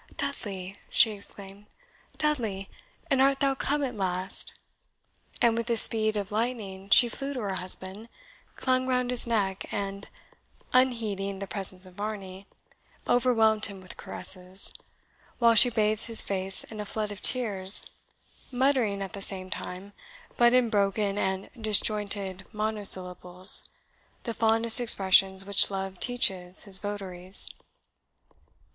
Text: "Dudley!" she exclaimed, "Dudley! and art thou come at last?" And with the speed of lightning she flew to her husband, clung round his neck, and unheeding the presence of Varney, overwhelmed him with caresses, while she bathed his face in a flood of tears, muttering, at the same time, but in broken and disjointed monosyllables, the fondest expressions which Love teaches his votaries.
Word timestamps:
"Dudley!" 0.17 0.73
she 0.89 1.11
exclaimed, 1.11 1.67
"Dudley! 2.17 2.71
and 3.11 3.21
art 3.21 3.39
thou 3.39 3.53
come 3.53 3.83
at 3.83 3.93
last?" 3.93 4.57
And 5.43 5.55
with 5.55 5.67
the 5.67 5.77
speed 5.77 6.17
of 6.17 6.31
lightning 6.31 6.89
she 6.89 7.07
flew 7.07 7.33
to 7.35 7.39
her 7.41 7.53
husband, 7.53 8.09
clung 8.55 8.87
round 8.87 9.11
his 9.11 9.27
neck, 9.27 9.71
and 9.71 10.07
unheeding 10.73 11.37
the 11.37 11.45
presence 11.45 11.85
of 11.85 11.93
Varney, 11.93 12.47
overwhelmed 13.07 13.67
him 13.67 13.79
with 13.79 13.95
caresses, 13.95 14.73
while 15.37 15.53
she 15.53 15.69
bathed 15.69 16.07
his 16.07 16.23
face 16.23 16.63
in 16.63 16.79
a 16.79 16.85
flood 16.87 17.11
of 17.11 17.21
tears, 17.21 17.85
muttering, 18.51 19.03
at 19.03 19.13
the 19.13 19.21
same 19.21 19.51
time, 19.51 19.93
but 20.35 20.51
in 20.51 20.71
broken 20.71 21.19
and 21.19 21.51
disjointed 21.61 22.47
monosyllables, 22.51 23.69
the 24.23 24.33
fondest 24.33 24.81
expressions 24.81 25.45
which 25.45 25.69
Love 25.69 25.99
teaches 25.99 26.63
his 26.63 26.79
votaries. 26.79 27.47